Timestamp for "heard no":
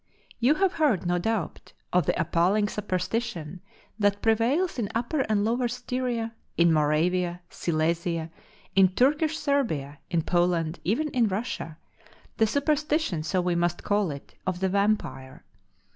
0.73-1.19